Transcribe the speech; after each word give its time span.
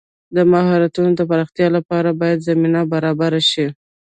د 0.35 0.37
مهارتونو 0.51 1.09
د 1.15 1.21
پراختیا 1.29 1.67
لپاره 1.77 2.09
باید 2.21 2.45
زمینه 2.49 2.81
برابره 2.93 3.41
شي. 3.51 3.67